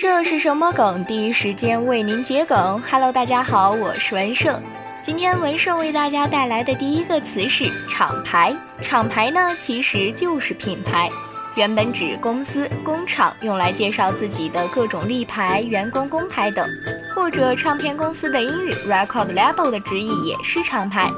[0.00, 1.04] 这是什么梗？
[1.04, 2.82] 第一时间为您解梗。
[2.90, 4.58] Hello，大家好，我是文胜。
[5.02, 8.56] 今天文胜为大家带来的第一个词是厂牌。
[8.80, 11.10] 厂牌呢，其实就是品牌，
[11.54, 16.66] 原本指公司、工厂用来介绍自己的各种立牌、员工工牌等，
[17.14, 21.10] 或者唱片公司的英语 record label 的直译也是厂牌。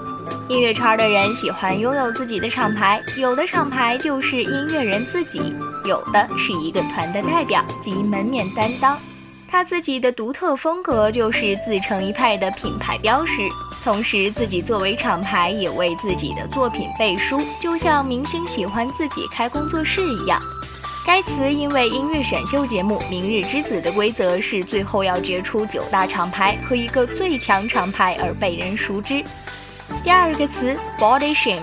[0.49, 5.55] 音乐圈的人喜欢拥有自己的厂牌，有的厂牌就是音乐人自己。
[5.85, 8.99] 有的是一个团的代表及门面担当，
[9.49, 13.49] 他自己的独特风格就是自成一派的品牌标识。
[13.85, 20.41] 同时，自己作为厂牌，也为自己的作品背书，就像明星喜欢自己开工作室一样。
[21.05, 29.25] 该词因为音乐选秀节目《明日之子》的规则是最后要决出九大厂牌和一个最强厂牌而被人熟知。
[30.05, 31.61] 第二个词 body shame，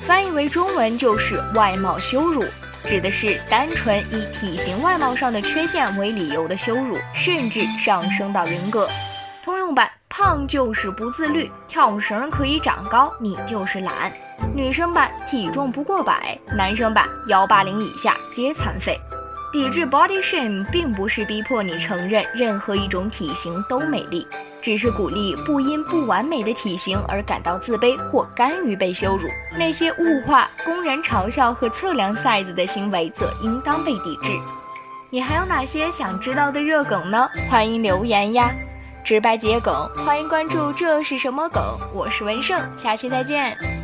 [0.00, 2.44] 翻译为中文就是外貌羞辱。
[2.88, 8.88] 指的是单纯以体型外貌上的缺陷为理由的羞辱，甚至上升到人格。
[9.44, 14.10] 通用版胖就是不自律，跳绳可以长高，你就是懒。
[14.54, 18.98] 女生版体重不过百，男生版幺八零以下皆残废。
[19.52, 24.26] 抵制 body shame 并不是逼迫你承认任何一种体型都美丽。
[24.68, 29.26] 只是鼓励不因不完美的体型而感到自卑或甘于被羞辱，
[29.58, 34.30] 那些物化、公然嘲笑和测量 size 的行为则应当被抵制。
[35.08, 37.26] 你还有哪些想知道的热梗呢？
[37.48, 38.52] 欢迎留言呀！
[39.02, 40.70] 直白桔梗，欢迎关注。
[40.74, 41.62] 这是什么梗？
[41.94, 43.77] 我是文胜，下期再见。